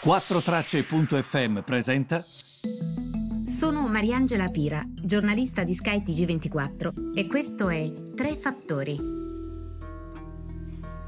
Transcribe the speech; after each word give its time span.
4Tracce.fm 0.00 1.62
presenta. 1.64 2.22
Sono 2.22 3.88
Mariangela 3.88 4.46
Pira, 4.46 4.80
giornalista 4.86 5.64
di 5.64 5.74
Sky 5.74 6.04
TG24 6.04 7.16
e 7.16 7.26
questo 7.26 7.68
è 7.68 7.92
Tre 8.14 8.36
Fattori. 8.36 8.96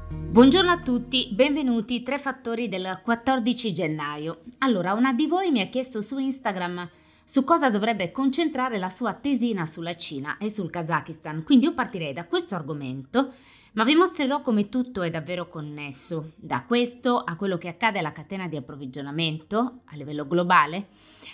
Buongiorno 0.09 0.71
a 0.71 0.81
tutti, 0.81 1.29
benvenuti 1.31 2.03
Tre 2.03 2.19
Fattori 2.19 2.67
del 2.67 2.99
14 3.01 3.71
gennaio. 3.71 4.41
Allora, 4.57 4.91
una 4.91 5.13
di 5.13 5.25
voi 5.25 5.51
mi 5.51 5.61
ha 5.61 5.69
chiesto 5.69 6.01
su 6.01 6.17
Instagram 6.17 6.89
su 7.23 7.45
cosa 7.45 7.69
dovrebbe 7.69 8.11
concentrare 8.11 8.77
la 8.77 8.89
sua 8.89 9.13
tesina 9.13 9.65
sulla 9.65 9.95
Cina 9.95 10.37
e 10.37 10.49
sul 10.49 10.69
Kazakistan, 10.69 11.43
quindi 11.43 11.63
io 11.63 11.73
partirei 11.73 12.11
da 12.11 12.25
questo 12.25 12.55
argomento 12.55 13.31
ma 13.73 13.85
vi 13.85 13.95
mostrerò 13.95 14.41
come 14.41 14.67
tutto 14.67 15.01
è 15.01 15.09
davvero 15.09 15.47
connesso, 15.47 16.33
da 16.35 16.63
questo 16.63 17.17
a 17.17 17.37
quello 17.37 17.57
che 17.57 17.69
accade 17.69 17.99
alla 17.99 18.11
catena 18.11 18.47
di 18.49 18.57
approvvigionamento 18.57 19.81
a 19.85 19.95
livello 19.95 20.27
globale, 20.27 20.89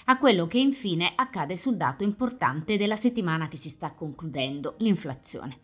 a 0.05 0.19
quello 0.19 0.45
che 0.45 0.59
infine 0.59 1.13
accade 1.15 1.55
sul 1.55 1.77
dato 1.77 2.03
importante 2.03 2.77
della 2.77 2.95
settimana 2.95 3.47
che 3.47 3.57
si 3.57 3.69
sta 3.69 3.91
concludendo, 3.91 4.75
l'inflazione. 4.79 5.59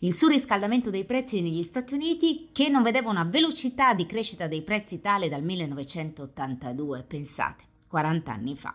Il 0.00 0.14
surriscaldamento 0.14 0.88
dei 0.88 1.04
prezzi 1.04 1.42
negli 1.42 1.62
Stati 1.62 1.92
Uniti 1.92 2.48
che 2.52 2.68
non 2.70 2.82
vedeva 2.82 3.10
una 3.10 3.24
velocità 3.24 3.92
di 3.92 4.06
crescita 4.06 4.46
dei 4.46 4.62
prezzi 4.62 5.00
tale 5.00 5.28
dal 5.28 5.42
1982, 5.42 7.02
pensate, 7.02 7.64
40 7.86 8.32
anni 8.32 8.56
fa. 8.56 8.74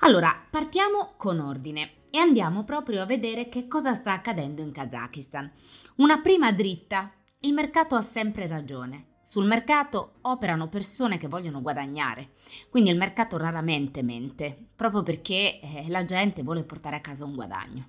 Allora, 0.00 0.38
partiamo 0.50 1.14
con 1.16 1.40
ordine 1.40 1.90
e 2.16 2.18
andiamo 2.18 2.64
proprio 2.64 3.02
a 3.02 3.04
vedere 3.04 3.50
che 3.50 3.68
cosa 3.68 3.92
sta 3.92 4.14
accadendo 4.14 4.62
in 4.62 4.72
Kazakistan. 4.72 5.50
Una 5.96 6.22
prima 6.22 6.50
dritta. 6.50 7.12
Il 7.40 7.52
mercato 7.52 7.94
ha 7.94 8.00
sempre 8.00 8.46
ragione. 8.46 9.16
Sul 9.22 9.44
mercato 9.44 10.14
operano 10.22 10.70
persone 10.70 11.18
che 11.18 11.28
vogliono 11.28 11.60
guadagnare, 11.60 12.30
quindi 12.70 12.88
il 12.88 12.96
mercato 12.96 13.36
raramente 13.36 14.02
mente, 14.02 14.68
proprio 14.74 15.02
perché 15.02 15.60
eh, 15.60 15.84
la 15.88 16.06
gente 16.06 16.42
vuole 16.42 16.64
portare 16.64 16.96
a 16.96 17.00
casa 17.00 17.26
un 17.26 17.34
guadagno. 17.34 17.88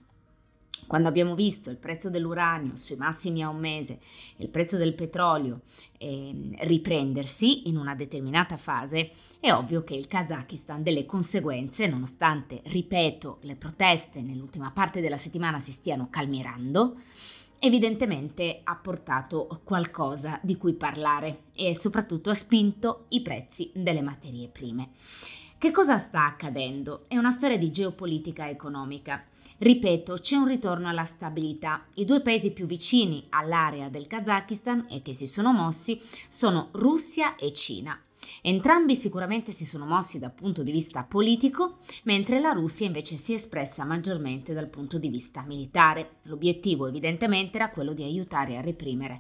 Quando 0.88 1.10
abbiamo 1.10 1.36
visto 1.36 1.70
il 1.70 1.76
prezzo 1.76 2.10
dell'uranio 2.10 2.78
sui 2.78 2.96
massimi 2.96 3.44
a 3.44 3.50
un 3.50 3.58
mese 3.58 4.00
e 4.38 4.44
il 4.46 4.50
prezzo 4.50 4.78
del 4.78 4.94
petrolio 4.94 5.62
eh, 5.98 6.34
riprendersi 6.62 7.68
in 7.68 7.78
una 7.78 7.94
determinata 7.94 8.56
fase, 8.56 9.12
è 9.42 9.52
ovvio 9.52 9.84
che 9.84 9.96
il 9.96 10.08
Kazakistan 10.08 10.84
delle 10.84 11.06
conseguenze, 11.06 11.88
nonostante, 11.88 12.62
ripeto, 12.64 13.40
le 13.42 13.58
proteste 13.58 14.22
nell'ultima 14.22 14.72
parte 14.72 15.02
della 15.02 15.18
settimana 15.18 15.60
si 15.60 15.74
stiano 15.74 16.08
calmierando, 16.10 16.96
evidentemente 17.60 18.62
ha 18.64 18.76
portato 18.76 19.62
qualcosa 19.66 20.40
di 20.42 20.56
cui 20.56 20.76
parlare 20.76 21.44
e 21.54 21.78
soprattutto 21.78 22.30
ha 22.30 22.36
spinto 22.36 23.06
i 23.10 23.22
prezzi 23.22 23.72
delle 23.74 24.02
materie 24.02 24.48
prime. 24.48 24.90
Che 25.60 25.72
cosa 25.72 25.98
sta 25.98 26.28
accadendo? 26.28 27.06
È 27.08 27.18
una 27.18 27.32
storia 27.32 27.58
di 27.58 27.72
geopolitica 27.72 28.48
economica. 28.48 29.26
Ripeto, 29.58 30.14
c'è 30.20 30.36
un 30.36 30.46
ritorno 30.46 30.88
alla 30.88 31.04
stabilità. 31.04 31.84
I 31.96 32.06
due 32.06 32.22
paesi 32.22 32.52
più 32.52 32.68
vicini 32.68 33.26
all'area 33.30 33.90
del 33.90 34.06
Kazakistan 34.06 34.86
e 34.88 35.02
che 35.02 35.16
si 35.16 35.26
sono 35.26 35.52
mossi 35.52 36.00
sono 36.30 36.70
Russia 36.74 37.34
e 37.34 37.52
Cina. 37.54 38.00
Entrambi 38.44 38.96
sicuramente 38.96 39.52
si 39.52 39.66
sono 39.66 39.88
mossi 39.88 40.20
dal 40.20 40.32
punto 40.32 40.62
di 40.62 40.72
vista 40.72 41.04
politico, 41.04 41.80
mentre 42.04 42.40
la 42.40 42.52
Russia 42.52 42.86
invece 42.86 43.16
si 43.16 43.32
è 43.32 43.38
espressa 43.38 43.84
maggiormente 43.84 44.54
dal 44.54 44.70
punto 44.70 45.00
di 45.00 45.10
vista 45.10 45.42
militare. 45.42 46.18
L'obiettivo 46.26 46.86
evidentemente 46.86 47.58
era 47.58 47.72
quello 47.72 47.94
di 47.94 48.04
aiutare 48.04 48.58
a 48.58 48.62
reprimere 48.62 49.20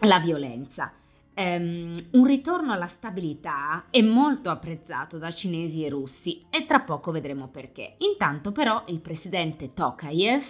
la 0.00 0.20
violenza. 0.20 0.92
Um, 1.34 1.92
un 2.10 2.26
ritorno 2.26 2.72
alla 2.72 2.86
stabilità 2.86 3.86
è 3.88 4.02
molto 4.02 4.50
apprezzato 4.50 5.16
da 5.16 5.30
cinesi 5.30 5.82
e 5.82 5.88
russi 5.88 6.44
e 6.50 6.66
tra 6.66 6.80
poco 6.80 7.10
vedremo 7.10 7.48
perché. 7.48 7.94
Intanto 7.98 8.52
però 8.52 8.84
il 8.88 9.00
presidente 9.00 9.68
Tokayev, 9.68 10.44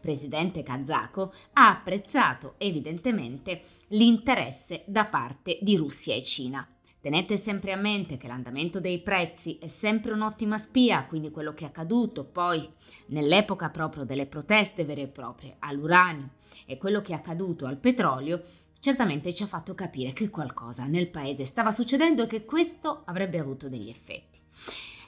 presidente 0.00 0.62
kazako, 0.62 1.32
ha 1.54 1.70
apprezzato 1.70 2.56
evidentemente 2.58 3.62
l'interesse 3.88 4.82
da 4.86 5.06
parte 5.06 5.58
di 5.62 5.78
Russia 5.78 6.14
e 6.14 6.22
Cina. 6.22 6.68
Tenete 7.00 7.36
sempre 7.38 7.72
a 7.72 7.76
mente 7.76 8.18
che 8.18 8.26
l'andamento 8.26 8.80
dei 8.80 9.00
prezzi 9.00 9.56
è 9.58 9.68
sempre 9.68 10.12
un'ottima 10.12 10.58
spia, 10.58 11.04
quindi 11.06 11.30
quello 11.30 11.52
che 11.52 11.64
è 11.64 11.68
accaduto 11.68 12.24
poi 12.24 12.68
nell'epoca 13.06 13.70
proprio 13.70 14.04
delle 14.04 14.26
proteste 14.26 14.84
vere 14.84 15.02
e 15.02 15.08
proprie 15.08 15.56
all'uranio 15.60 16.32
e 16.66 16.76
quello 16.76 17.00
che 17.00 17.12
è 17.12 17.16
accaduto 17.16 17.66
al 17.66 17.78
petrolio 17.78 18.42
certamente 18.78 19.34
ci 19.34 19.42
ha 19.42 19.46
fatto 19.46 19.74
capire 19.74 20.12
che 20.12 20.30
qualcosa 20.30 20.84
nel 20.84 21.08
paese 21.08 21.44
stava 21.44 21.70
succedendo 21.70 22.24
e 22.24 22.26
che 22.26 22.44
questo 22.44 23.02
avrebbe 23.06 23.38
avuto 23.38 23.68
degli 23.68 23.88
effetti. 23.88 24.38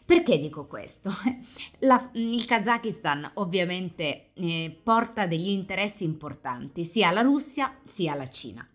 Perché 0.04 0.38
dico 0.38 0.66
questo? 0.66 1.12
La, 1.80 2.10
il 2.14 2.44
Kazakistan 2.44 3.30
ovviamente 3.34 4.30
eh, 4.34 4.76
porta 4.82 5.26
degli 5.26 5.50
interessi 5.50 6.04
importanti 6.04 6.84
sia 6.84 7.08
alla 7.08 7.20
Russia 7.20 7.76
sia 7.84 8.12
alla 8.12 8.28
Cina. 8.28 8.66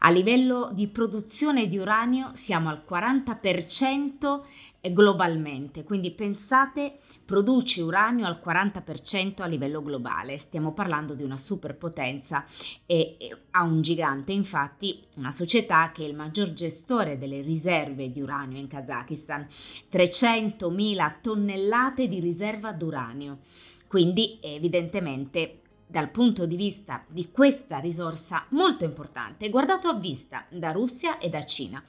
A 0.00 0.10
livello 0.10 0.70
di 0.72 0.86
produzione 0.86 1.66
di 1.66 1.76
uranio 1.76 2.30
siamo 2.34 2.68
al 2.68 2.84
40% 2.88 4.42
globalmente, 4.92 5.82
quindi 5.82 6.12
pensate 6.12 6.98
produce 7.24 7.82
uranio 7.82 8.24
al 8.24 8.40
40% 8.42 9.42
a 9.42 9.46
livello 9.46 9.82
globale, 9.82 10.38
stiamo 10.38 10.72
parlando 10.72 11.14
di 11.14 11.24
una 11.24 11.36
superpotenza 11.36 12.44
e, 12.86 13.16
e 13.18 13.36
ha 13.50 13.64
un 13.64 13.80
gigante, 13.80 14.32
infatti 14.32 15.02
una 15.16 15.32
società 15.32 15.90
che 15.92 16.04
è 16.04 16.08
il 16.08 16.14
maggior 16.14 16.52
gestore 16.52 17.18
delle 17.18 17.40
riserve 17.40 18.12
di 18.12 18.20
uranio 18.20 18.58
in 18.58 18.68
Kazakistan, 18.68 19.46
300.000 19.90 21.14
tonnellate 21.20 22.06
di 22.06 22.20
riserva 22.20 22.72
d'uranio, 22.72 23.38
quindi 23.88 24.38
evidentemente 24.40 25.62
dal 25.88 26.10
punto 26.10 26.46
di 26.46 26.54
vista 26.54 27.02
di 27.08 27.30
questa 27.30 27.78
risorsa 27.78 28.46
molto 28.50 28.84
importante, 28.84 29.48
guardato 29.48 29.88
a 29.88 29.94
vista 29.94 30.44
da 30.50 30.70
Russia 30.70 31.18
e 31.18 31.30
da 31.30 31.42
Cina. 31.44 31.82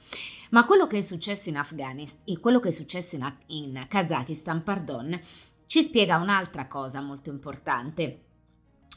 Ma 0.50 0.64
quello 0.64 0.86
che 0.86 0.98
è 0.98 1.02
successo 1.02 1.50
in 1.50 1.58
Afghanistan 1.58 2.22
e 2.24 2.40
quello 2.40 2.58
che 2.60 2.68
è 2.68 2.72
successo 2.72 3.14
in, 3.14 3.32
in 3.48 3.84
Kazakistan, 3.88 4.62
pardon, 4.62 5.20
ci 5.66 5.82
spiega 5.82 6.16
un'altra 6.16 6.66
cosa 6.66 7.00
molto 7.00 7.30
importante, 7.30 8.22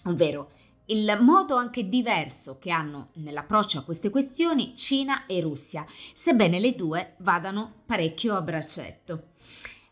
ovvero 0.05 0.51
il 0.87 1.17
modo 1.21 1.55
anche 1.55 1.87
diverso 1.87 2.57
che 2.57 2.71
hanno 2.71 3.09
nell'approccio 3.13 3.79
a 3.79 3.83
queste 3.83 4.09
questioni 4.09 4.75
Cina 4.75 5.25
e 5.25 5.39
Russia, 5.41 5.85
sebbene 6.13 6.59
le 6.59 6.75
due 6.75 7.15
vadano 7.19 7.81
parecchio 7.85 8.35
a 8.35 8.41
braccetto. 8.41 9.27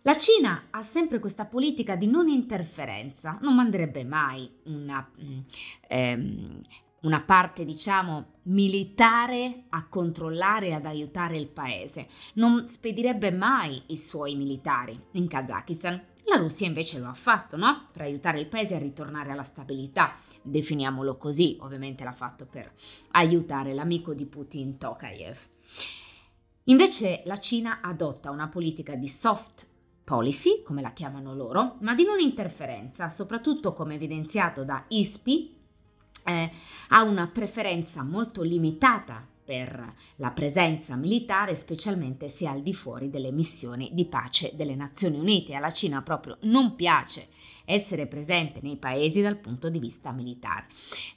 La 0.04 0.16
Cina 0.16 0.70
ha 0.72 0.82
sempre 0.82 1.20
questa 1.20 1.46
politica 1.46 1.96
di 1.96 2.08
non 2.08 2.28
interferenza, 2.28 3.38
non 3.42 3.54
manderebbe 3.54 4.04
mai 4.04 4.50
una, 4.64 5.08
mm, 5.24 5.40
ehm, 5.88 6.62
una 7.02 7.22
parte, 7.22 7.66
diciamo, 7.66 8.40
militare 8.44 9.66
a 9.70 9.88
controllare 9.88 10.70
e 10.70 10.74
ad 10.74 10.88
aiutare 10.88 11.38
il 11.38 11.50
paese, 11.50 12.08
non 12.36 12.68
spedirebbe 12.68 13.32
mai 13.32 13.80
i 13.88 13.98
suoi 13.98 14.34
militari 14.36 15.00
in 15.12 15.28
Kazakistan. 15.28 16.04
La 16.24 16.38
Russia 16.38 16.66
invece 16.66 16.98
lo 16.98 17.08
ha 17.08 17.14
fatto, 17.14 17.56
no? 17.56 17.90
Per 17.92 18.02
aiutare 18.02 18.40
il 18.40 18.48
paese 18.48 18.74
a 18.74 18.80
ritornare 18.80 19.30
alla 19.30 19.44
stabilità, 19.44 20.16
definiamolo 20.42 21.16
così, 21.18 21.58
ovviamente 21.60 22.04
l'ha 22.04 22.12
fatto 22.12 22.48
per 22.48 22.72
aiutare 23.12 23.76
l'amico 23.76 24.16
di 24.16 24.26
Putin 24.26 24.80
Tokayev. 24.80 25.38
Invece 26.66 27.22
la 27.26 27.38
Cina 27.38 27.82
adotta 27.82 28.32
una 28.32 28.48
politica 28.48 28.96
di 28.96 29.08
soft 29.08 29.70
policy, 30.04 30.62
come 30.64 30.82
la 30.82 30.94
chiamano 30.94 31.34
loro, 31.34 31.78
ma 31.82 31.96
di 31.96 32.04
non 32.04 32.20
interferenza, 32.20 33.10
soprattutto 33.10 33.74
come 33.74 33.96
evidenziato 33.96 34.64
da 34.64 34.84
ISPI, 34.88 35.56
eh, 36.26 36.52
ha 36.90 37.04
una 37.04 37.28
preferenza 37.28 38.04
molto 38.04 38.42
limitata 38.44 39.28
per 39.44 39.94
la 40.18 40.32
presenza 40.32 40.96
militare, 40.96 41.56
specialmente 41.56 42.30
se 42.30 42.48
al 42.48 42.62
di 42.62 42.74
fuori 42.74 43.10
delle 43.10 43.32
missioni 43.32 43.90
di 43.92 44.06
pace 44.06 44.52
delle 44.54 44.76
Nazioni 44.76 45.18
Unite. 45.18 45.56
Alla 45.56 45.72
Cina 45.72 46.02
proprio 46.02 46.38
non 46.44 46.76
piace 46.76 47.28
essere 47.66 48.08
presente 48.08 48.60
nei 48.62 48.78
paesi 48.78 49.22
dal 49.22 49.38
punto 49.38 49.70
di 49.70 49.80
vista 49.80 50.12
militare. 50.12 50.68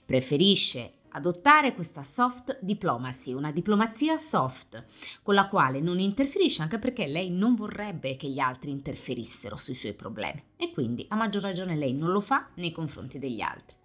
Preferisce 0.04 0.94
adottare 1.16 1.74
questa 1.74 2.02
soft 2.02 2.58
diplomacy, 2.60 3.32
una 3.32 3.52
diplomazia 3.52 4.18
soft, 4.18 4.84
con 5.22 5.34
la 5.34 5.48
quale 5.48 5.80
non 5.80 5.98
interferisce 5.98 6.62
anche 6.62 6.78
perché 6.78 7.06
lei 7.06 7.30
non 7.30 7.54
vorrebbe 7.54 8.16
che 8.16 8.28
gli 8.28 8.40
altri 8.40 8.70
interferissero 8.70 9.56
sui 9.56 9.74
suoi 9.74 9.94
problemi 9.94 10.42
e 10.56 10.72
quindi 10.72 11.06
a 11.08 11.16
maggior 11.16 11.42
ragione 11.42 11.76
lei 11.76 11.92
non 11.94 12.10
lo 12.10 12.20
fa 12.20 12.48
nei 12.54 12.72
confronti 12.72 13.18
degli 13.18 13.40
altri. 13.40 13.76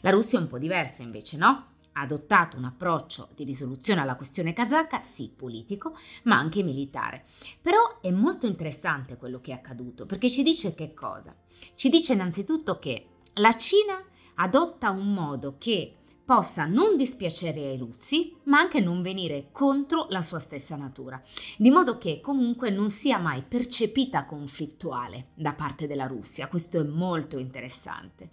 La 0.00 0.10
Russia 0.10 0.38
è 0.38 0.42
un 0.42 0.48
po' 0.48 0.58
diversa 0.58 1.02
invece, 1.02 1.36
no? 1.36 1.66
ha 1.94 2.00
adottato 2.00 2.56
un 2.56 2.64
approccio 2.64 3.28
di 3.34 3.44
risoluzione 3.44 4.00
alla 4.00 4.14
questione 4.14 4.54
kazaka, 4.54 5.02
sì 5.02 5.30
politico, 5.34 5.94
ma 6.22 6.38
anche 6.38 6.62
militare. 6.62 7.22
Però 7.60 8.00
è 8.00 8.10
molto 8.10 8.46
interessante 8.46 9.18
quello 9.18 9.40
che 9.40 9.50
è 9.50 9.54
accaduto, 9.54 10.06
perché 10.06 10.30
ci 10.30 10.42
dice 10.42 10.74
che 10.74 10.94
cosa? 10.94 11.36
Ci 11.74 11.90
dice 11.90 12.14
innanzitutto 12.14 12.78
che 12.78 13.08
la 13.34 13.52
Cina 13.52 14.02
adotta 14.36 14.90
un 14.90 15.12
modo 15.12 15.56
che 15.58 15.96
possa 16.34 16.64
non 16.64 16.96
dispiacere 16.96 17.60
ai 17.60 17.76
russi, 17.76 18.34
ma 18.44 18.58
anche 18.58 18.80
non 18.80 19.02
venire 19.02 19.48
contro 19.52 20.06
la 20.08 20.22
sua 20.22 20.38
stessa 20.38 20.76
natura, 20.76 21.20
di 21.58 21.68
modo 21.68 21.98
che 21.98 22.22
comunque 22.22 22.70
non 22.70 22.90
sia 22.90 23.18
mai 23.18 23.42
percepita 23.42 24.24
conflittuale 24.24 25.26
da 25.34 25.52
parte 25.52 25.86
della 25.86 26.06
Russia. 26.06 26.48
Questo 26.48 26.80
è 26.80 26.84
molto 26.84 27.36
interessante. 27.36 28.30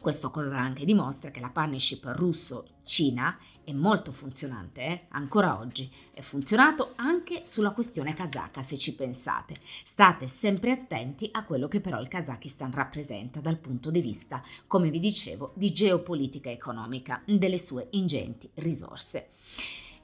Questo 0.00 0.30
cosa 0.30 0.56
anche 0.56 0.84
dimostra 0.84 1.30
che 1.30 1.40
la 1.40 1.50
partnership 1.50 2.12
russo-Cina 2.14 3.36
è 3.64 3.72
molto 3.72 4.12
funzionante, 4.12 4.80
eh? 4.80 5.04
ancora 5.10 5.58
oggi. 5.58 5.90
È 6.12 6.20
funzionato 6.20 6.92
anche 6.96 7.44
sulla 7.44 7.72
questione 7.72 8.14
kazaka, 8.14 8.62
se 8.62 8.78
ci 8.78 8.94
pensate. 8.94 9.58
State 9.62 10.26
sempre 10.28 10.70
attenti 10.70 11.28
a 11.32 11.44
quello 11.44 11.66
che 11.66 11.80
però 11.80 12.00
il 12.00 12.08
Kazakistan 12.08 12.72
rappresenta 12.72 13.40
dal 13.40 13.58
punto 13.58 13.90
di 13.90 14.00
vista, 14.00 14.40
come 14.66 14.90
vi 14.90 15.00
dicevo, 15.00 15.52
di 15.54 15.72
geopolitica 15.72 16.50
economica, 16.50 17.22
delle 17.24 17.58
sue 17.58 17.88
ingenti 17.90 18.48
risorse. 18.54 19.26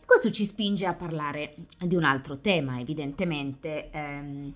Questo 0.04 0.30
ci 0.30 0.44
spinge 0.44 0.86
a 0.86 0.94
parlare 0.94 1.54
di 1.78 1.94
un 1.94 2.04
altro 2.04 2.40
tema, 2.40 2.78
evidentemente. 2.78 3.90
Ehm, 3.90 4.54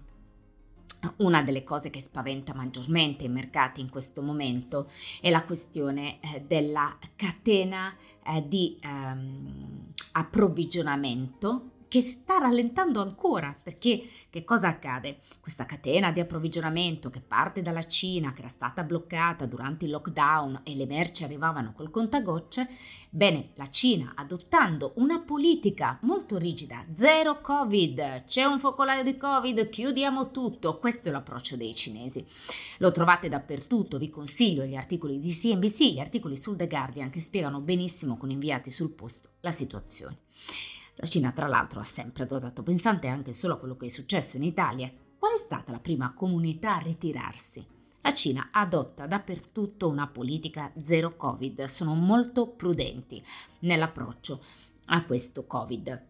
una 1.19 1.43
delle 1.43 1.65
cose 1.65 1.91
che 1.91 2.01
spaventa 2.01 2.55
maggiormente 2.55 3.25
i 3.25 3.29
mercati 3.29 3.81
in 3.81 3.89
questo 3.89 4.23
momento 4.23 4.89
è 5.21 5.31
la 5.31 5.45
questione 5.45 6.19
eh, 6.21 6.43
della 6.47 6.97
catena 7.15 7.95
eh, 8.25 8.47
di 8.47 8.79
ehm, 8.81 9.93
approvvigionamento 10.13 11.71
che 11.89 12.03
sta 12.03 12.39
rallentando 12.39 13.01
ancora 13.01 13.59
perché 13.61 14.07
che 14.31 14.45
cosa 14.45 14.69
accade? 14.69 15.21
Questa 15.41 15.65
catena 15.65 16.13
di 16.13 16.21
approvvigionamento 16.21 17.09
che 17.09 17.21
parte 17.21 17.63
dalla 17.63 17.83
Cina, 17.83 18.33
che 18.33 18.41
era 18.41 18.49
stata 18.49 18.85
bloccata 18.85 19.47
durante 19.47 19.87
il 19.87 19.91
lockdown 19.91 20.61
e 20.65 20.75
le 20.77 20.87
merci 20.87 21.25
arrivavano 21.25 21.73
col 21.73 21.91
contagocce, 21.91 22.69
bene, 23.09 23.51
la 23.55 23.69
Cina 23.71 24.13
adottando 24.15 24.93
una 24.97 25.19
politica 25.21 25.99
molto 26.03 26.37
rigida, 26.37 26.85
zero 26.93 27.41
Covid, 27.41 28.25
c'è 28.27 28.45
un 28.45 28.59
focolaio 28.59 29.03
di 29.03 29.17
Covid, 29.17 29.69
chiudiamo 29.69 30.31
tutto, 30.31 30.79
questo 30.79 31.09
è 31.09 31.11
l'approccio 31.11 31.57
dei 31.57 31.75
cinesi. 31.75 32.25
Lo 32.79 32.91
trovate 32.93 33.29
dappertutto, 33.31 33.99
vi 33.99 34.11
consiglio 34.11 34.65
gli 34.65 34.77
articoli 34.77 35.19
di 35.19 35.31
CNBC, 35.31 35.81
gli 35.85 36.01
articoli 36.01 36.37
sul 36.37 36.57
The 36.57 36.69
Guardian 36.69 37.11
che 37.11 37.21
spiegano 37.21 37.61
benissimo 37.61 38.17
con 38.19 38.31
inviati 38.31 38.71
sul 38.71 38.91
posto 38.91 39.31
la 39.41 39.53
situazione. 39.53 40.19
La 41.01 41.07
Cina, 41.07 41.31
tra 41.31 41.47
l'altro, 41.47 41.79
ha 41.79 41.85
sempre 41.85 42.27
dotato, 42.27 42.65
pensante 42.65 43.07
anche 43.07 43.33
solo 43.33 43.55
a 43.55 43.59
quello 43.59 43.77
che 43.77 43.87
è 43.87 43.89
successo 43.89 44.37
in 44.37 44.43
Italia. 44.43 44.93
Qual 45.17 45.33
è 45.33 45.37
stata 45.37 45.71
la 45.71 45.79
prima 45.79 46.13
comunità 46.13 46.75
a 46.75 46.81
ritirarsi? 46.81 47.65
La 48.01 48.13
Cina 48.13 48.49
adotta 48.51 49.07
dappertutto 49.07 49.89
una 49.89 50.09
politica 50.09 50.73
zero 50.83 51.17
Covid, 51.17 51.65
sono 51.65 51.95
molto 51.95 52.49
prudenti 52.49 53.23
nell'approccio 53.61 54.43
a 54.87 55.05
questo 55.05 55.47
Covid. 55.47 56.07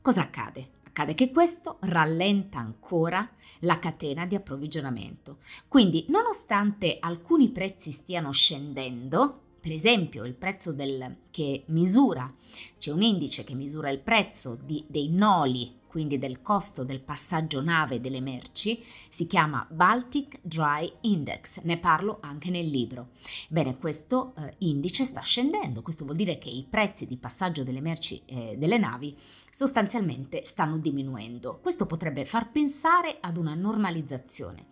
Cosa 0.00 0.22
accade? 0.22 0.70
Accade 0.86 1.14
che 1.14 1.32
questo 1.32 1.78
rallenta 1.80 2.58
ancora 2.58 3.28
la 3.60 3.80
catena 3.80 4.24
di 4.24 4.36
approvvigionamento. 4.36 5.38
Quindi, 5.66 6.06
nonostante 6.10 6.98
alcuni 7.00 7.50
prezzi 7.50 7.90
stiano 7.90 8.30
scendendo, 8.30 9.49
per 9.60 9.72
esempio 9.72 10.24
il 10.24 10.34
prezzo 10.34 10.72
del, 10.72 11.16
che 11.30 11.64
misura, 11.66 12.32
c'è 12.78 12.90
un 12.90 13.02
indice 13.02 13.44
che 13.44 13.54
misura 13.54 13.90
il 13.90 14.00
prezzo 14.00 14.56
di, 14.64 14.84
dei 14.88 15.08
noli, 15.08 15.78
quindi 15.90 16.18
del 16.18 16.40
costo 16.40 16.84
del 16.84 17.00
passaggio 17.00 17.60
nave 17.60 18.00
delle 18.00 18.20
merci, 18.20 18.80
si 19.08 19.26
chiama 19.26 19.66
Baltic 19.68 20.38
Dry 20.40 20.90
Index, 21.00 21.62
ne 21.62 21.78
parlo 21.78 22.18
anche 22.22 22.48
nel 22.48 22.68
libro. 22.68 23.08
Bene, 23.48 23.76
questo 23.76 24.32
eh, 24.38 24.54
indice 24.58 25.04
sta 25.04 25.20
scendendo, 25.20 25.82
questo 25.82 26.04
vuol 26.04 26.16
dire 26.16 26.38
che 26.38 26.48
i 26.48 26.64
prezzi 26.68 27.06
di 27.06 27.16
passaggio 27.16 27.64
delle 27.64 27.80
merci 27.80 28.22
eh, 28.26 28.54
delle 28.56 28.78
navi 28.78 29.16
sostanzialmente 29.50 30.44
stanno 30.44 30.78
diminuendo. 30.78 31.58
Questo 31.60 31.86
potrebbe 31.86 32.24
far 32.24 32.52
pensare 32.52 33.18
ad 33.20 33.36
una 33.36 33.54
normalizzazione. 33.54 34.68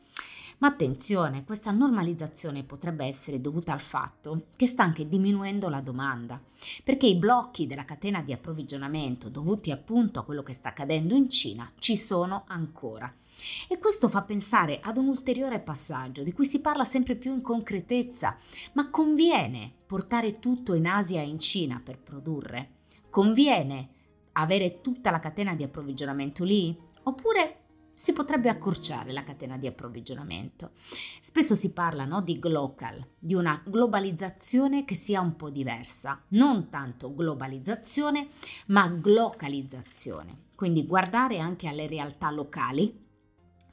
Ma 0.58 0.69
attenzione, 0.69 1.44
questa 1.44 1.70
normalizzazione 1.70 2.64
potrebbe 2.64 3.05
essere 3.05 3.40
dovuta 3.40 3.72
al 3.72 3.81
fatto 3.81 4.46
che 4.56 4.66
sta 4.66 4.82
anche 4.82 5.08
diminuendo 5.08 5.69
la 5.69 5.81
domanda, 5.81 6.43
perché 6.82 7.06
i 7.06 7.14
blocchi 7.14 7.69
della 7.69 7.84
catena 7.84 8.22
di 8.22 8.32
approvvigionamento 8.32 9.28
dovuti 9.28 9.70
appunto 9.70 10.19
a 10.19 10.25
quello 10.25 10.43
che 10.43 10.52
sta 10.52 10.70
accadendo 10.70 11.14
in 11.14 11.31
Cina 11.31 11.70
ci 11.78 11.96
sono 11.96 12.43
ancora. 12.49 13.12
E 13.69 13.78
questo 13.78 14.08
fa 14.08 14.22
pensare 14.22 14.81
ad 14.82 14.96
un 14.96 15.06
ulteriore 15.06 15.60
passaggio 15.60 16.25
di 16.25 16.32
cui 16.32 16.44
si 16.44 16.60
parla 16.60 16.84
sempre 16.84 17.14
più 17.14 17.32
in 17.32 17.40
concretezza, 17.40 18.37
ma 18.72 18.90
conviene 18.90 19.72
portare 19.87 20.40
tutto 20.40 20.75
in 20.75 20.88
Asia 20.88 21.20
e 21.20 21.28
in 21.28 21.38
Cina 21.38 21.81
per 21.82 22.00
produrre? 22.00 22.70
Conviene 23.10 23.90
avere 24.32 24.81
tutta 24.81 25.12
la 25.12 25.20
catena 25.20 25.55
di 25.55 25.62
approvvigionamento 25.62 26.43
lì? 26.43 26.76
Oppure 27.05 27.57
si 27.99 28.12
potrebbe 28.12 28.49
accorciare 28.49 29.11
la 29.11 29.25
catena 29.25 29.59
di 29.59 29.67
approvvigionamento. 29.67 30.71
Spesso 31.21 31.56
si 31.56 31.73
parla 31.73 32.05
no, 32.05 32.23
di 32.23 32.39
glocal, 32.39 33.05
di 33.19 33.35
una 33.35 33.61
globalizzazione 33.67 34.85
che 34.85 34.95
sia 34.95 35.21
un 35.21 35.35
po' 35.35 35.50
diversa, 35.50 36.23
non 36.29 36.69
tanto 36.69 37.12
globalizzazione, 37.12 38.29
ma 38.67 38.87
glocalizzazione. 38.87 40.45
Quindi 40.55 40.87
guardare 40.87 41.41
anche 41.41 41.67
alle 41.67 41.89
realtà 41.89 42.31
locali, 42.31 42.97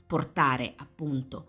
portare 0.08 0.74
appunto 0.76 1.46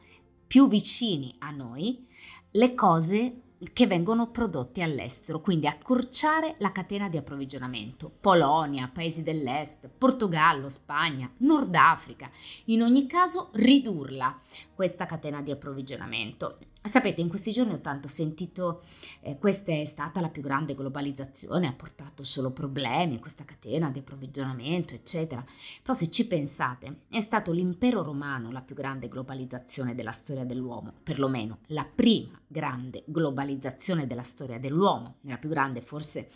più 0.46 0.69
vicini 0.69 1.34
a 1.38 1.52
noi 1.52 2.06
le 2.50 2.75
cose 2.75 3.40
che 3.73 3.87
vengono 3.87 4.31
prodotti 4.31 4.82
all'estero, 4.82 5.41
quindi 5.41 5.67
accorciare 5.67 6.56
la 6.58 6.73
catena 6.73 7.08
di 7.08 7.17
approvvigionamento. 7.17 8.12
Polonia, 8.20 8.91
paesi 8.93 9.23
dell'est, 9.23 9.88
Portogallo, 9.88 10.69
Spagna, 10.69 11.31
Nord 11.38 11.75
Africa, 11.75 12.31
in 12.67 12.82
ogni 12.82 13.06
caso 13.06 13.50
ridurla 13.53 14.38
questa 14.75 15.06
catena 15.06 15.43
di 15.43 15.50
approvvigionamento. 15.50 16.58
Sapete, 16.86 17.20
in 17.20 17.28
questi 17.28 17.52
giorni 17.52 17.72
ho 17.72 17.80
tanto 17.80 18.06
sentito 18.06 18.82
eh, 19.20 19.38
questa 19.38 19.72
è 19.72 19.84
stata 19.84 20.20
la 20.20 20.28
più 20.28 20.42
grande 20.42 20.74
globalizzazione, 20.74 21.66
ha 21.66 21.72
portato 21.72 22.22
solo 22.22 22.52
problemi, 22.52 23.18
questa 23.18 23.44
catena 23.44 23.90
di 23.90 23.98
approvvigionamento, 23.98 24.94
eccetera. 24.94 25.44
Però 25.82 25.94
se 25.94 26.08
ci 26.10 26.26
pensate, 26.26 27.00
è 27.10 27.20
stato 27.20 27.52
l'impero 27.52 28.02
romano 28.02 28.50
la 28.50 28.62
più 28.62 28.74
grande 28.74 29.08
globalizzazione 29.08 29.94
della 29.94 30.12
storia 30.12 30.44
dell'uomo, 30.44 30.92
perlomeno 31.02 31.58
la 31.68 31.84
prima 31.92 32.40
grande 32.46 33.02
globalizzazione 33.06 34.06
della 34.06 34.22
storia 34.22 34.58
dell'uomo, 34.58 35.16
la 35.22 35.38
più 35.38 35.48
grande 35.48 35.80
forse 35.80 36.28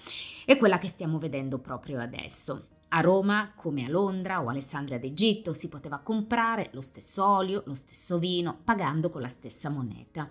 è 0.45 0.57
quella 0.57 0.79
che 0.79 0.89
stiamo 0.89 1.19
vedendo 1.19 1.59
proprio 1.59 2.01
adesso. 2.01 2.79
A 2.93 3.01
Roma, 3.01 3.53
come 3.55 3.85
a 3.85 3.89
Londra 3.89 4.43
o 4.43 4.49
Alessandria 4.49 4.99
d'Egitto, 4.99 5.53
si 5.53 5.69
poteva 5.69 5.99
comprare 5.99 6.71
lo 6.73 6.81
stesso 6.81 7.25
olio, 7.25 7.63
lo 7.67 7.75
stesso 7.75 8.19
vino, 8.19 8.59
pagando 8.65 9.11
con 9.11 9.21
la 9.21 9.29
stessa 9.29 9.69
moneta. 9.69 10.29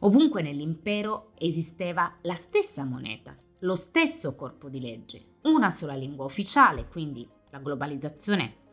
Ovunque 0.00 0.40
nell'impero 0.40 1.32
esisteva 1.36 2.18
la 2.22 2.36
stessa 2.36 2.84
moneta, 2.84 3.36
lo 3.60 3.74
stesso 3.74 4.36
corpo 4.36 4.68
di 4.68 4.80
legge, 4.80 5.38
una 5.42 5.70
sola 5.70 5.94
lingua 5.94 6.24
ufficiale, 6.24 6.86
quindi 6.86 7.28
la 7.50 7.58
globalizzazione 7.58 8.66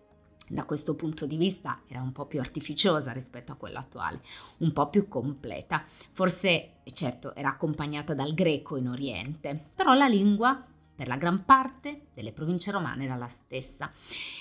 da 0.47 0.63
questo 0.65 0.93
punto 0.93 1.25
di 1.25 1.37
vista 1.37 1.81
era 1.87 2.03
un 2.03 2.11
po' 2.11 2.27
più 2.27 2.39
artificiosa 2.39 3.11
rispetto 3.11 3.51
a 3.51 3.55
quella 3.55 3.79
attuale, 3.79 4.21
un 4.59 4.71
po' 4.71 4.87
più 4.89 5.07
completa. 5.07 5.83
Forse, 6.11 6.81
certo, 6.93 7.33
era 7.33 7.49
accompagnata 7.49 8.13
dal 8.13 8.35
greco 8.35 8.77
in 8.77 8.87
Oriente, 8.87 9.71
però 9.73 9.95
la 9.95 10.07
lingua 10.07 10.63
per 10.95 11.07
la 11.07 11.17
gran 11.17 11.43
parte 11.43 12.07
delle 12.13 12.31
province 12.31 12.71
romane 12.71 13.03
era 13.03 13.15
la 13.15 13.27
stessa. 13.27 13.91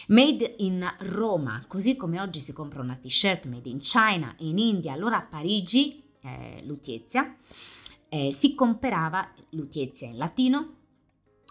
Made 0.08 0.54
in 0.58 0.86
Roma, 1.00 1.64
così 1.66 1.96
come 1.96 2.20
oggi 2.20 2.38
si 2.38 2.52
compra 2.52 2.80
una 2.80 2.96
t-shirt 2.96 3.46
made 3.46 3.68
in 3.68 3.78
China 3.78 4.36
e 4.36 4.48
in 4.48 4.58
India, 4.58 4.92
allora 4.92 5.18
a 5.18 5.22
Parigi, 5.22 6.02
eh, 6.20 6.62
Lutiezia, 6.64 7.36
eh, 8.08 8.32
si 8.32 8.54
comperava, 8.54 9.28
Lutiezia 9.50 10.08
in 10.08 10.16
latino, 10.16 10.76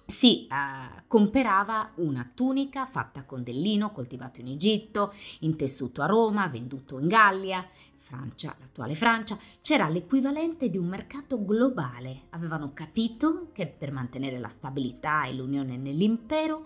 si 0.06 0.48
eh, 0.48 1.04
comperava 1.08 1.92
una 1.96 2.30
tunica 2.34 2.86
fatta 2.86 3.26
con 3.26 3.44
del 3.44 3.60
lino 3.60 3.92
coltivato 3.92 4.42
in 4.42 4.48
Egitto, 4.48 5.14
in 5.40 5.56
tessuto 5.56 6.02
a 6.02 6.06
Roma, 6.06 6.48
venduto 6.48 7.00
in 7.00 7.08
Gallia, 7.08 7.68
Francia, 7.98 8.56
l'attuale 8.60 8.96
Francia, 8.96 9.38
c'era 9.62 9.88
l'equivalente 9.88 10.70
di 10.70 10.78
un 10.78 10.88
mercato 10.88 11.44
globale. 11.44 12.24
Avevano 12.32 12.74
capito 12.74 13.50
che 13.54 13.66
per 13.66 13.92
mantenere 13.92 14.40
la 14.40 14.50
stabilità 14.50 15.26
e 15.26 15.34
l'unione 15.34 15.78
nell'impero 15.78 16.66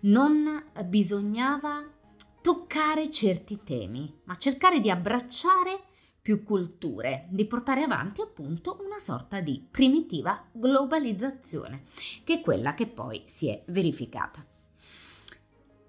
non 0.00 0.64
bisognava 0.86 1.84
toccare 2.40 3.10
certi 3.10 3.62
temi, 3.62 4.12
ma 4.24 4.36
cercare 4.36 4.80
di 4.80 4.90
abbracciare 4.90 5.87
più 6.28 6.42
culture, 6.42 7.24
di 7.30 7.46
portare 7.46 7.82
avanti 7.82 8.20
appunto 8.20 8.82
una 8.84 8.98
sorta 8.98 9.40
di 9.40 9.66
primitiva 9.70 10.44
globalizzazione, 10.52 11.84
che 12.22 12.34
è 12.34 12.40
quella 12.42 12.74
che 12.74 12.86
poi 12.86 13.22
si 13.24 13.48
è 13.48 13.62
verificata. 13.68 14.44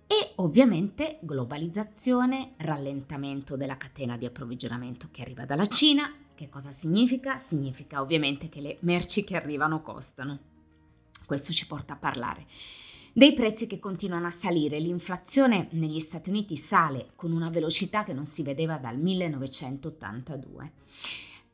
E 0.08 0.32
ovviamente 0.36 1.20
globalizzazione, 1.24 2.54
rallentamento 2.56 3.58
della 3.58 3.76
catena 3.76 4.16
di 4.16 4.26
approvvigionamento 4.26 5.10
che 5.12 5.24
arriva 5.24 5.44
dalla 5.44 5.66
Cina, 5.66 6.10
Che 6.36 6.48
cosa 6.48 6.72
significa? 6.72 7.38
Significa 7.38 8.00
ovviamente 8.00 8.48
che 8.48 8.62
le 8.62 8.78
merci 8.84 9.26
che 9.26 9.36
arrivano 9.36 9.82
costano. 9.82 10.40
Questo 11.26 11.52
ci 11.52 11.68
porta 11.68 11.96
a 11.96 11.98
parlare 11.98 12.46
dei 13.14 13.34
prezzi 13.34 13.68
che 13.68 13.80
continuano 13.80 14.28
a 14.28 14.32
salire. 14.32 14.80
L'inflazione 14.80 15.68
negli 15.72 16.00
Stati 16.00 16.30
Uniti 16.30 16.56
sale 16.58 17.12
con 17.16 17.32
una 17.32 17.50
velocità 17.50 18.04
che 18.04 18.14
non 18.14 18.26
si 18.26 18.44
vedeva 18.44 18.78
dal 18.78 18.98
1982. 18.98 20.72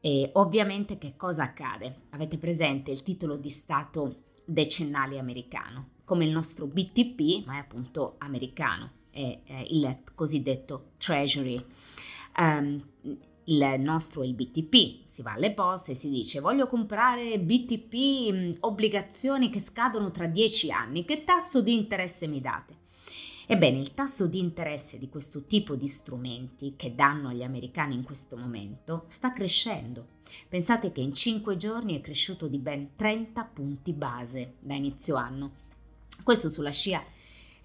E 0.02 0.30
ovviamente 0.34 0.98
che 0.98 1.16
cosa 1.18 1.44
accade? 1.44 2.02
Avete 2.12 2.38
presente 2.38 2.92
il 2.92 3.02
titolo 3.02 3.38
di 3.38 3.50
Stato 3.50 4.24
decennale 4.46 5.18
americano, 5.18 5.90
come 6.04 6.26
il 6.26 6.32
nostro 6.32 6.68
BTP, 6.68 7.46
ma 7.46 7.56
è 7.56 7.60
appunto 7.60 8.16
americano, 8.20 8.92
è, 9.12 9.40
è 9.44 9.66
il 9.70 10.04
cosiddetto 10.14 10.92
Treasury. 10.98 11.66
Um, 12.38 12.84
il 13.46 13.76
nostro 13.80 14.24
il 14.24 14.34
BTP, 14.34 15.04
si 15.06 15.22
va 15.22 15.34
alle 15.34 15.54
poste 15.54 15.92
e 15.92 15.96
si 15.96 16.10
dice 16.10 16.40
voglio 16.40 16.68
comprare 16.68 17.40
BTP 17.40 18.32
mm, 18.32 18.52
obbligazioni 18.62 19.50
che 19.50 19.60
scadono 19.60 20.12
tra 20.12 20.26
dieci 20.26 20.72
anni, 20.72 21.06
che 21.06 21.24
tasso 21.24 21.62
di 21.62 21.74
interesse 21.74 22.28
mi 22.28 22.42
date? 22.42 22.84
Ebbene, 23.48 23.78
il 23.78 23.94
tasso 23.94 24.26
di 24.26 24.40
interesse 24.40 24.98
di 24.98 25.08
questo 25.08 25.44
tipo 25.44 25.76
di 25.76 25.86
strumenti 25.86 26.74
che 26.76 26.96
danno 26.96 27.30
agli 27.30 27.44
americani 27.44 27.94
in 27.94 28.04
questo 28.04 28.36
momento 28.36 29.06
sta 29.10 29.34
crescendo. 29.34 30.14
Pensate 30.50 30.92
che 30.92 31.02
in 31.02 31.14
cinque 31.14 31.56
giorni 31.56 31.96
è 31.96 32.02
cresciuto 32.02 32.48
di 32.48 32.58
ben 32.58 32.96
30 32.96 33.44
punti 33.54 33.94
base 33.94 34.56
da 34.60 34.74
inizio 34.74 35.16
anno. 35.16 35.52
Questo 36.24 36.50
sulla 36.50 36.72
scia 36.72 37.04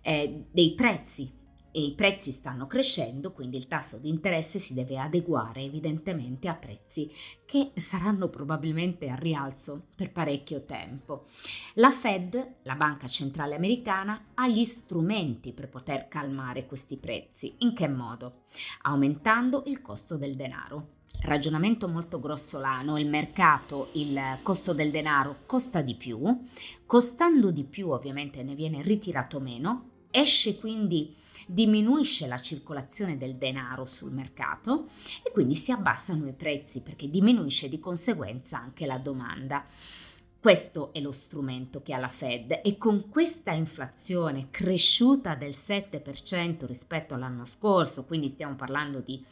eh, 0.02 0.44
dei 0.50 0.72
prezzi 0.75 1.38
e 1.72 1.82
i 1.82 1.94
prezzi 1.94 2.32
stanno 2.32 2.66
crescendo, 2.66 3.32
quindi 3.32 3.56
il 3.56 3.66
tasso 3.66 3.98
di 3.98 4.08
interesse 4.08 4.58
si 4.58 4.74
deve 4.74 4.98
adeguare 4.98 5.62
evidentemente 5.62 6.48
a 6.48 6.54
prezzi 6.54 7.10
che 7.44 7.72
saranno 7.74 8.28
probabilmente 8.28 9.08
a 9.08 9.14
rialzo 9.14 9.86
per 9.94 10.12
parecchio 10.12 10.64
tempo. 10.64 11.24
La 11.74 11.90
Fed, 11.90 12.56
la 12.62 12.74
banca 12.74 13.06
centrale 13.06 13.54
americana, 13.54 14.30
ha 14.34 14.48
gli 14.48 14.64
strumenti 14.64 15.52
per 15.52 15.68
poter 15.68 16.08
calmare 16.08 16.66
questi 16.66 16.96
prezzi. 16.96 17.56
In 17.58 17.74
che 17.74 17.88
modo? 17.88 18.42
Aumentando 18.82 19.64
il 19.66 19.80
costo 19.82 20.16
del 20.16 20.36
denaro. 20.36 20.98
Ragionamento 21.22 21.86
molto 21.86 22.18
grossolano, 22.18 22.98
il 22.98 23.08
mercato, 23.08 23.88
il 23.92 24.18
costo 24.42 24.72
del 24.72 24.90
denaro 24.90 25.40
costa 25.44 25.82
di 25.82 25.94
più, 25.94 26.40
costando 26.86 27.50
di 27.50 27.64
più 27.64 27.90
ovviamente 27.90 28.42
ne 28.42 28.54
viene 28.54 28.80
ritirato 28.80 29.38
meno, 29.38 29.89
esce 30.10 30.58
quindi 30.58 31.14
diminuisce 31.46 32.26
la 32.26 32.38
circolazione 32.38 33.16
del 33.16 33.36
denaro 33.36 33.84
sul 33.84 34.12
mercato 34.12 34.86
e 35.22 35.30
quindi 35.32 35.54
si 35.54 35.72
abbassano 35.72 36.28
i 36.28 36.32
prezzi 36.32 36.80
perché 36.80 37.10
diminuisce 37.10 37.68
di 37.68 37.80
conseguenza 37.80 38.58
anche 38.58 38.86
la 38.86 38.98
domanda. 38.98 39.64
Questo 40.40 40.92
è 40.94 41.00
lo 41.00 41.12
strumento 41.12 41.82
che 41.82 41.92
ha 41.92 41.98
la 41.98 42.08
Fed 42.08 42.60
e 42.62 42.78
con 42.78 43.10
questa 43.10 43.52
inflazione 43.52 44.48
cresciuta 44.50 45.34
del 45.34 45.50
7% 45.50 46.64
rispetto 46.64 47.12
all'anno 47.12 47.44
scorso, 47.44 48.06
quindi 48.06 48.28
stiamo 48.28 48.54
parlando 48.54 49.00
di 49.00 49.22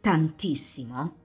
tantissimo, 0.00 1.16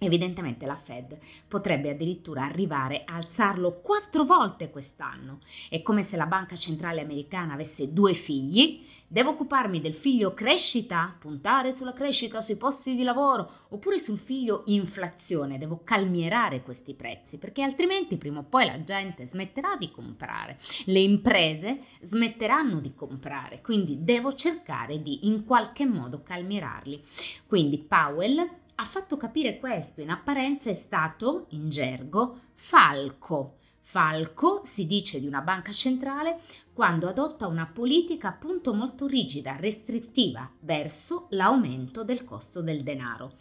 Evidentemente 0.00 0.64
la 0.64 0.76
Fed 0.76 1.18
potrebbe 1.48 1.90
addirittura 1.90 2.44
arrivare 2.44 3.02
a 3.04 3.16
alzarlo 3.16 3.80
quattro 3.80 4.24
volte 4.24 4.70
quest'anno. 4.70 5.40
È 5.68 5.82
come 5.82 6.02
se 6.02 6.16
la 6.16 6.26
banca 6.26 6.54
centrale 6.54 7.00
americana 7.00 7.54
avesse 7.54 7.92
due 7.92 8.14
figli. 8.14 8.86
Devo 9.08 9.30
occuparmi 9.30 9.80
del 9.80 9.94
figlio 9.94 10.34
crescita, 10.34 11.16
puntare 11.18 11.72
sulla 11.72 11.92
crescita, 11.92 12.40
sui 12.42 12.54
posti 12.56 12.94
di 12.94 13.02
lavoro, 13.02 13.50
oppure 13.70 13.98
sul 13.98 14.18
figlio 14.18 14.62
inflazione. 14.66 15.58
Devo 15.58 15.80
calmierare 15.82 16.62
questi 16.62 16.94
prezzi 16.94 17.38
perché 17.38 17.62
altrimenti 17.62 18.18
prima 18.18 18.38
o 18.38 18.44
poi 18.44 18.66
la 18.66 18.84
gente 18.84 19.26
smetterà 19.26 19.74
di 19.76 19.90
comprare. 19.90 20.56
Le 20.84 21.00
imprese 21.00 21.80
smetteranno 22.02 22.78
di 22.78 22.94
comprare. 22.94 23.60
Quindi 23.60 24.04
devo 24.04 24.32
cercare 24.32 25.02
di 25.02 25.26
in 25.26 25.44
qualche 25.44 25.86
modo 25.86 26.22
calmierarli. 26.22 27.02
Quindi 27.46 27.78
Powell 27.78 28.66
ha 28.80 28.84
fatto 28.84 29.16
capire 29.16 29.58
questo, 29.58 30.00
in 30.00 30.10
apparenza 30.10 30.70
è 30.70 30.72
stato, 30.72 31.46
in 31.50 31.68
gergo, 31.68 32.38
falco. 32.54 33.56
Falco 33.90 34.60
si 34.66 34.86
dice 34.86 35.18
di 35.18 35.26
una 35.26 35.40
banca 35.40 35.72
centrale 35.72 36.38
quando 36.74 37.08
adotta 37.08 37.46
una 37.46 37.64
politica 37.64 38.28
appunto 38.28 38.74
molto 38.74 39.06
rigida, 39.06 39.56
restrittiva 39.56 40.46
verso 40.60 41.26
l'aumento 41.30 42.04
del 42.04 42.22
costo 42.22 42.60
del 42.60 42.82
denaro. 42.82 43.32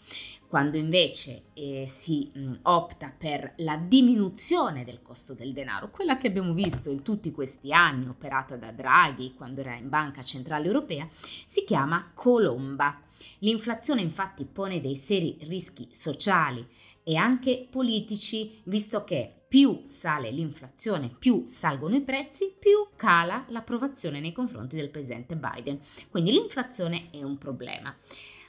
Quando 0.47 0.77
invece 0.77 1.47
eh, 1.53 1.83
si 1.85 2.31
mh, 2.33 2.59
opta 2.61 3.13
per 3.15 3.55
la 3.57 3.75
diminuzione 3.75 4.85
del 4.85 5.01
costo 5.01 5.33
del 5.33 5.51
denaro, 5.51 5.89
quella 5.89 6.15
che 6.15 6.27
abbiamo 6.27 6.53
visto 6.53 6.89
in 6.89 7.01
tutti 7.01 7.33
questi 7.33 7.73
anni 7.73 8.07
operata 8.07 8.55
da 8.55 8.71
Draghi 8.71 9.33
quando 9.33 9.59
era 9.59 9.75
in 9.75 9.89
Banca 9.89 10.21
Centrale 10.21 10.65
Europea, 10.65 11.05
si 11.11 11.65
chiama 11.65 12.13
colomba. 12.13 13.01
L'inflazione 13.39 13.99
infatti 13.99 14.45
pone 14.45 14.79
dei 14.79 14.95
seri 14.95 15.37
rischi 15.41 15.89
sociali 15.91 16.65
e 17.03 17.17
anche 17.17 17.67
politici, 17.69 18.61
visto 18.63 19.03
che 19.03 19.36
più 19.47 19.83
sale 19.85 20.29
l'inflazione, 20.31 21.09
più 21.17 21.43
salgono 21.45 21.95
i 21.95 22.03
prezzi, 22.03 22.53
più 22.57 22.87
cala 22.95 23.45
l'approvazione 23.49 24.19
nei 24.19 24.33
confronti 24.33 24.75
del 24.75 24.89
presidente 24.89 25.37
Biden. 25.37 25.79
Quindi 26.09 26.31
l'inflazione 26.31 27.09
è 27.11 27.23
un 27.23 27.37
problema. 27.37 27.95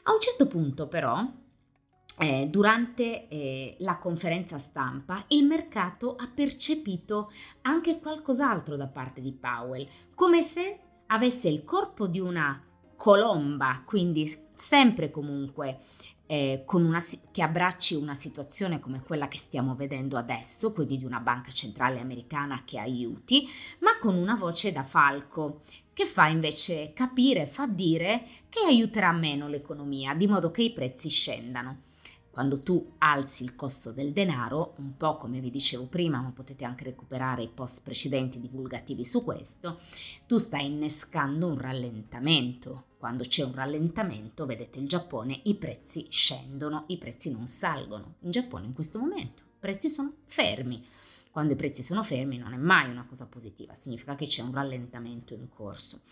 A 0.05 0.13
un 0.13 0.21
certo 0.21 0.47
punto 0.47 0.89
però, 0.89 1.25
eh, 2.21 2.49
durante 2.49 3.29
eh, 3.29 3.77
la 3.81 3.99
conferenza 3.99 4.59
stampa, 4.59 5.25
il 5.29 5.45
mercato 5.45 6.17
ha 6.17 6.29
percepito 6.33 7.31
anche 7.63 8.01
qualcos'altro 8.01 8.77
da 8.77 8.89
parte 8.89 9.21
di 9.21 9.33
Powell, 9.33 9.87
come 10.15 10.43
se 10.43 10.81
avesse 11.07 11.49
il 11.49 11.65
corpo 11.65 12.09
di 12.09 12.19
una 12.19 12.63
colomba, 12.97 13.83
quindi 13.87 14.29
sempre 14.53 15.11
comunque 15.11 15.79
eh, 16.31 16.63
una, 16.67 17.03
che 17.33 17.43
abbracci 17.43 17.95
una 17.95 18.15
situazione 18.15 18.79
come 18.81 19.03
quella 19.03 19.29
che 19.29 19.39
stiamo 19.39 19.75
vedendo 19.75 20.19
adesso, 20.19 20.73
quindi 20.73 20.99
di 20.99 21.07
una 21.07 21.21
banca 21.21 21.51
centrale 21.51 22.01
americana 22.01 22.63
che 22.65 22.79
aiuti, 22.79 23.49
ma 23.81 23.99
con 23.99 24.15
una 24.15 24.35
voce 24.35 24.71
da 24.71 24.85
falco, 24.85 25.61
che 25.95 26.05
fa 26.05 26.29
invece 26.29 26.93
capire, 26.93 27.47
fa 27.47 27.67
dire 27.67 28.25
che 28.51 28.61
aiuterà 28.61 29.11
meno 29.13 29.49
l'economia, 29.49 30.15
di 30.15 30.27
modo 30.27 30.51
che 30.51 30.63
i 30.63 30.73
prezzi 30.73 31.09
scendano. 31.09 31.87
Quando 32.39 32.63
tu 32.63 32.93
alzi 32.99 33.43
il 33.43 33.57
costo 33.57 33.91
del 33.91 34.13
denaro, 34.13 34.75
un 34.77 34.97
po' 34.97 35.17
come 35.17 35.41
vi 35.41 35.51
dicevo 35.51 35.87
prima, 35.89 36.21
ma 36.21 36.31
potete 36.31 36.65
anche 36.65 36.85
recuperare 36.85 37.43
i 37.43 37.49
post 37.49 37.83
precedenti 37.83 38.39
divulgativi 38.39 39.05
su 39.05 39.25
questo, 39.25 39.81
tu 40.25 40.39
stai 40.39 40.67
innescando 40.67 41.49
un 41.49 41.59
rallentamento. 41.59 42.91
Quando 42.97 43.25
c'è 43.25 43.43
un 43.43 43.55
rallentamento, 43.55 44.47
vedete 44.47 44.79
il 44.79 44.87
Giappone, 44.87 45.41
i 45.47 45.57
prezzi 45.57 46.07
scendono, 46.11 46.85
i 46.87 46.99
prezzi 46.99 47.33
non 47.33 47.49
salgono. 47.49 48.15
In 48.21 48.31
Giappone 48.31 48.67
in 48.67 48.73
questo 48.73 49.01
momento 49.01 49.43
i 49.43 49.59
prezzi 49.59 49.89
sono 49.89 50.19
fermi. 50.27 50.81
Quando 51.33 51.55
i 51.55 51.57
prezzi 51.57 51.83
sono 51.83 52.05
fermi 52.05 52.39
non 52.39 52.53
è 52.53 52.57
mai 52.57 52.89
una 52.89 53.05
cosa 53.05 53.27
positiva, 53.27 53.75
significa 53.75 54.15
che 54.15 54.27
c'è 54.27 54.43
un 54.43 54.55
rallentamento 54.55 55.35
in 55.35 55.49
corso. 55.49 56.03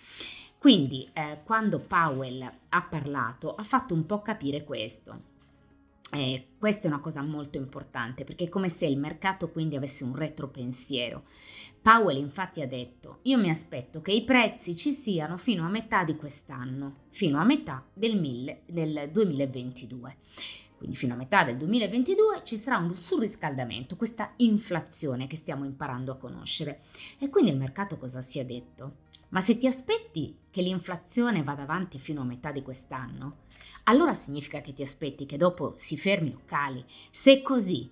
Quindi 0.58 1.08
eh, 1.12 1.42
quando 1.44 1.78
Powell 1.78 2.50
ha 2.68 2.82
parlato 2.82 3.54
ha 3.54 3.62
fatto 3.62 3.94
un 3.94 4.04
po' 4.06 4.22
capire 4.22 4.64
questo 4.64 5.34
eh, 6.12 6.50
questa 6.58 6.86
è 6.86 6.90
una 6.90 7.00
cosa 7.00 7.20
molto 7.22 7.58
importante 7.58 8.24
perché 8.24 8.44
è 8.44 8.48
come 8.48 8.68
se 8.68 8.86
il 8.86 8.96
mercato 8.96 9.50
quindi 9.50 9.76
avesse 9.76 10.04
un 10.04 10.14
retropensiero. 10.14 11.24
Powell 11.82 12.16
infatti 12.16 12.60
ha 12.60 12.66
detto, 12.66 13.18
io 13.22 13.38
mi 13.38 13.50
aspetto 13.50 14.00
che 14.00 14.12
i 14.12 14.24
prezzi 14.24 14.76
ci 14.76 14.92
siano 14.92 15.36
fino 15.36 15.64
a 15.64 15.68
metà 15.68 16.04
di 16.04 16.16
quest'anno, 16.16 17.04
fino 17.10 17.38
a 17.38 17.44
metà 17.44 17.84
del, 17.92 18.18
mille, 18.18 18.62
del 18.66 19.08
2022. 19.12 20.16
Quindi 20.76 20.96
fino 20.96 21.14
a 21.14 21.16
metà 21.16 21.42
del 21.42 21.56
2022 21.56 22.42
ci 22.44 22.56
sarà 22.56 22.76
un 22.76 22.94
surriscaldamento, 22.94 23.96
questa 23.96 24.32
inflazione 24.36 25.26
che 25.26 25.36
stiamo 25.36 25.64
imparando 25.64 26.12
a 26.12 26.16
conoscere. 26.16 26.80
E 27.18 27.30
quindi 27.30 27.50
il 27.50 27.56
mercato 27.56 27.96
cosa 27.96 28.20
si 28.20 28.38
è 28.38 28.44
detto? 28.44 29.04
Ma 29.30 29.40
se 29.40 29.58
ti 29.58 29.66
aspetti 29.66 30.38
che 30.50 30.62
l'inflazione 30.62 31.42
vada 31.42 31.62
avanti 31.62 31.98
fino 31.98 32.20
a 32.20 32.24
metà 32.24 32.52
di 32.52 32.62
quest'anno, 32.62 33.44
allora 33.84 34.14
significa 34.14 34.60
che 34.60 34.72
ti 34.72 34.82
aspetti 34.82 35.26
che 35.26 35.36
dopo 35.36 35.74
si 35.76 35.96
fermi 35.96 36.32
o 36.34 36.42
cali. 36.44 36.84
Se 37.10 37.32
è 37.32 37.42
così, 37.42 37.90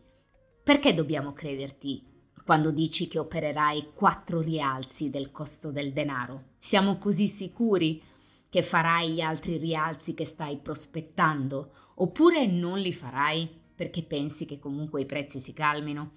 perché 0.63 0.95
dobbiamo 0.95 1.33
crederti 1.33 2.13
quando 2.45 2.71
dici 2.71 3.09
che 3.09 3.19
opererai 3.19 3.93
quattro 3.95 4.41
rialzi 4.41 5.11
del 5.11 5.31
costo 5.31 5.71
del 5.71 5.93
denaro? 5.93 6.53
Siamo 6.59 6.99
così 6.99 7.27
sicuri 7.27 8.03
che 8.49 8.63
farai 8.63 9.11
gli 9.11 9.21
altri 9.21 9.57
rialzi 9.57 10.15
che 10.15 10.25
stai 10.25 10.59
prospettando? 10.59 11.73
Oppure 11.97 12.47
non 12.47 12.79
li 12.79 12.93
farai 12.93 13.49
perché 13.75 14.03
pensi 14.05 14.45
che 14.45 14.59
comunque 14.59 15.01
i 15.01 15.07
prezzi 15.07 15.41
si 15.41 15.53
calmino? 15.53 16.13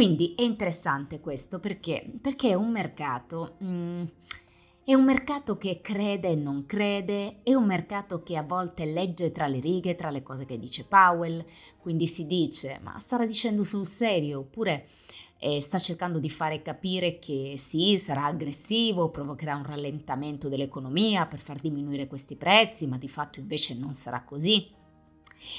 Quindi 0.00 0.32
è 0.34 0.40
interessante 0.40 1.20
questo 1.20 1.58
perché, 1.60 2.10
perché 2.22 2.48
è 2.48 2.54
un 2.54 2.70
mercato... 2.70 3.58
Mm, 3.62 4.04
È 4.82 4.94
un 4.94 5.04
mercato 5.04 5.58
che 5.58 5.82
crede 5.82 6.30
e 6.30 6.34
non 6.36 6.64
crede, 6.64 7.42
è 7.42 7.52
un 7.52 7.66
mercato 7.66 8.22
che 8.22 8.38
a 8.38 8.42
volte 8.42 8.86
legge 8.86 9.30
tra 9.30 9.46
le 9.46 9.60
righe, 9.60 9.96
tra 9.96 10.08
le 10.08 10.22
cose 10.22 10.46
che 10.46 10.58
dice 10.58 10.86
Powell, 10.86 11.44
quindi 11.78 12.06
si 12.06 12.26
dice 12.26 12.80
ma 12.82 12.98
starà 12.98 13.26
dicendo 13.26 13.62
sul 13.62 13.84
serio? 13.86 14.38
Oppure 14.38 14.88
eh, 15.38 15.60
sta 15.60 15.78
cercando 15.78 16.18
di 16.18 16.30
fare 16.30 16.62
capire 16.62 17.18
che 17.18 17.56
sì, 17.58 17.98
sarà 17.98 18.24
aggressivo, 18.24 19.10
provocherà 19.10 19.54
un 19.54 19.66
rallentamento 19.66 20.48
dell'economia 20.48 21.26
per 21.26 21.40
far 21.40 21.60
diminuire 21.60 22.06
questi 22.06 22.36
prezzi, 22.36 22.86
ma 22.86 22.96
di 22.96 23.08
fatto 23.08 23.38
invece 23.38 23.76
non 23.78 23.92
sarà 23.92 24.22
così 24.24 24.78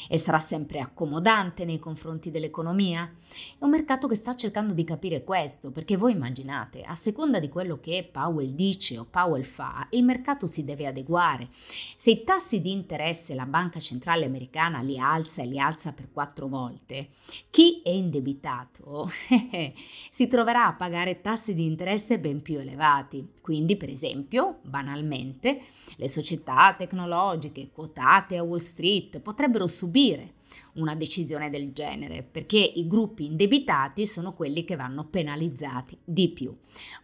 e 0.08 0.18
sarà 0.18 0.40
sempre 0.40 0.80
accomodante 0.80 1.66
nei 1.66 1.80
confronti 1.80 2.32
dell'economia? 2.32 3.12
È 3.58 3.64
un 3.64 3.70
mercato 3.70 4.08
che 4.08 4.16
sta 4.16 4.36
cercando 4.36 4.74
di 4.74 4.84
capire 4.84 5.24
questo, 5.24 5.72
perché 5.72 5.98
voi 5.98 6.14
immaginate, 6.14 6.84
a 6.84 6.96
seconda 6.96 7.40
di 7.40 7.50
quello 7.50 7.80
che 7.80 8.08
Powell 8.12 8.54
dice 8.54 8.98
o 8.98 9.06
Powell 9.10 9.44
fa, 9.44 9.88
il 9.92 10.04
mercato 10.04 10.48
si 10.48 10.64
deve 10.64 10.88
adeguare. 10.88 11.48
Se 11.52 12.12
i 12.12 12.24
tassi 12.24 12.62
di 12.62 12.72
interesse 12.72 13.36
la 13.36 13.46
banca 13.46 13.80
centrale 13.80 14.26
americana 14.26 14.82
li 14.82 14.98
alza 15.00 15.42
e 15.42 15.46
li 15.46 15.60
alza 15.60 15.94
per 15.94 16.12
quattro 16.12 16.48
volte, 16.48 17.10
chi 17.50 17.82
è 17.84 17.90
indebitato 17.90 19.10
si 20.12 20.28
troverà 20.28 20.68
a 20.68 20.74
pagare 20.74 21.22
tassi 21.22 21.54
di 21.54 21.66
interesse 21.66 22.20
ben 22.20 22.42
più 22.42 22.60
elevati. 22.60 23.28
Quindi, 23.42 23.76
per 23.76 23.90
esempio, 23.90 24.60
banalmente, 24.62 25.62
le 25.98 26.10
società 26.10 26.76
tecnologiche 26.78 27.72
quotate 27.72 28.38
a 28.38 28.44
Wall 28.44 28.60
Street 28.60 29.20
potrebbero 29.20 29.66
subire 29.68 30.36
una 30.74 30.96
decisione 30.96 31.50
del 31.50 31.72
genere, 31.72 32.24
perché 32.24 32.58
i 32.58 32.88
gruppi 32.88 33.26
indebitati 33.26 34.06
sono 34.06 34.34
quelli 34.34 34.64
che 34.64 34.76
vanno 34.76 35.06
penalizzati 35.06 35.98
di 36.04 36.30
più. 36.30 36.56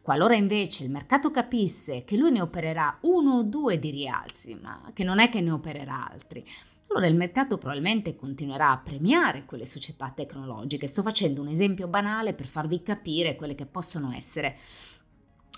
Qualora 0.02 0.36
invece 0.36 0.84
il 0.84 0.92
mercato 0.92 1.32
capisse 1.32 2.04
che 2.04 2.18
lui 2.18 2.32
ne 2.32 2.42
opererà 2.42 2.98
uno 3.02 3.38
o 3.38 3.44
due 3.44 3.80
di 3.80 3.90
rialzi, 3.90 4.54
ma 4.62 4.92
che 4.94 5.04
non 5.04 5.20
è 5.20 5.30
che 5.30 5.42
ne 5.42 5.52
opererà 5.52 6.10
altri, 6.10 6.46
allora 6.90 7.08
il 7.08 7.16
mercato 7.16 7.58
probabilmente 7.58 8.16
continuerà 8.16 8.72
a 8.72 8.78
premiare 8.78 9.46
quelle 9.46 9.66
società 9.66 10.10
tecnologiche. 10.16 10.88
Sto 10.88 11.02
facendo 11.02 11.42
un 11.42 11.50
esempio 11.50 11.88
banale 11.88 12.34
per 12.34 12.46
farvi 12.46 12.82
capire 12.82 13.36
quelle 13.36 13.56
che 13.56 13.66
possono 13.66 14.12
essere 14.14 14.58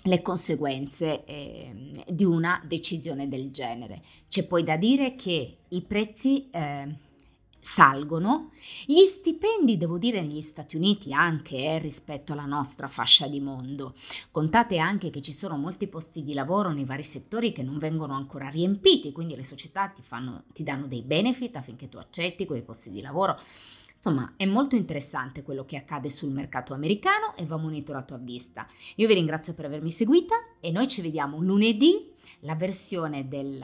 le 0.04 0.22
conseguenze 0.22 1.24
eh, 1.24 2.04
di 2.08 2.24
una 2.24 2.62
decisione 2.66 3.28
del 3.28 3.50
genere. 3.50 4.02
C'è 4.28 4.46
poi 4.46 4.64
da 4.64 4.76
dire 4.76 5.14
che 5.14 5.58
i 5.68 5.82
prezzi 5.82 6.48
eh, 6.50 7.08
salgono, 7.60 8.50
gli 8.86 9.04
stipendi 9.04 9.76
devo 9.76 9.98
dire 9.98 10.22
negli 10.22 10.40
Stati 10.40 10.76
Uniti 10.76 11.12
anche 11.12 11.58
eh, 11.58 11.78
rispetto 11.78 12.32
alla 12.32 12.46
nostra 12.46 12.88
fascia 12.88 13.26
di 13.26 13.40
mondo. 13.40 13.94
Contate 14.30 14.78
anche 14.78 15.10
che 15.10 15.20
ci 15.20 15.32
sono 15.32 15.56
molti 15.56 15.86
posti 15.86 16.24
di 16.24 16.32
lavoro 16.32 16.72
nei 16.72 16.84
vari 16.84 17.04
settori 17.04 17.52
che 17.52 17.62
non 17.62 17.78
vengono 17.78 18.14
ancora 18.14 18.48
riempiti, 18.48 19.12
quindi 19.12 19.36
le 19.36 19.44
società 19.44 19.88
ti, 19.88 20.02
fanno, 20.02 20.44
ti 20.52 20.62
danno 20.62 20.86
dei 20.86 21.02
benefit 21.02 21.56
affinché 21.56 21.88
tu 21.88 21.98
accetti 21.98 22.46
quei 22.46 22.62
posti 22.62 22.90
di 22.90 23.02
lavoro 23.02 23.38
Insomma, 24.02 24.32
è 24.38 24.46
molto 24.46 24.76
interessante 24.76 25.42
quello 25.42 25.66
che 25.66 25.76
accade 25.76 26.08
sul 26.08 26.30
mercato 26.30 26.72
americano 26.72 27.36
e 27.36 27.44
va 27.44 27.58
monitorato 27.58 28.14
a 28.14 28.18
vista. 28.18 28.66
Io 28.96 29.06
vi 29.06 29.12
ringrazio 29.12 29.52
per 29.52 29.66
avermi 29.66 29.90
seguita 29.90 30.36
e 30.58 30.70
noi 30.70 30.88
ci 30.88 31.02
vediamo 31.02 31.38
lunedì. 31.42 32.10
La 32.40 32.54
versione 32.54 33.28
del 33.28 33.62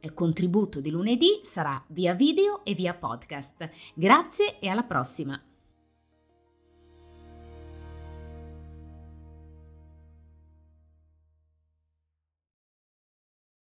eh, 0.00 0.14
contributo 0.14 0.80
di 0.80 0.90
lunedì 0.90 1.40
sarà 1.42 1.84
via 1.88 2.14
video 2.14 2.64
e 2.64 2.72
via 2.72 2.94
podcast. 2.94 3.68
Grazie 3.92 4.58
e 4.58 4.68
alla 4.68 4.84
prossima! 4.84 5.38